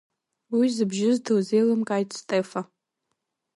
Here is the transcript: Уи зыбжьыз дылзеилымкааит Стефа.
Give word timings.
Уи 0.55 0.67
зыбжьыз 0.75 1.17
дылзеилымкааит 1.25 2.09
Стефа. 2.19 2.61